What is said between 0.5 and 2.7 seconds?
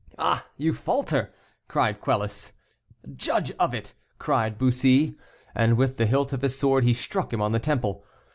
you falter!" cried Quelus.